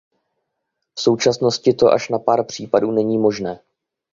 [0.95, 3.59] V současnosti to až na pár případů není možné.